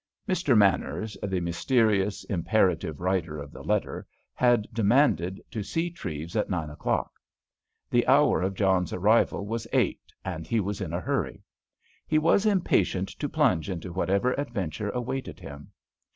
[0.27, 0.57] Mr.
[0.57, 6.71] Manners, the mysterious, imperative writer of the letter, had demanded to see Treves at nine
[6.71, 7.19] o'clock.
[7.91, 11.43] The hour of John's arrival was eight, and he was in a hurry.
[12.07, 15.69] He was impatient to plunge into whatever adventure awaited him.